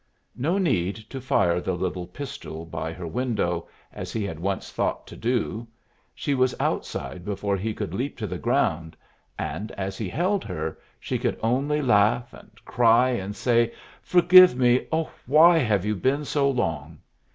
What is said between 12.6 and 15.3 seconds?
cry, and say "Forgive me! Oh,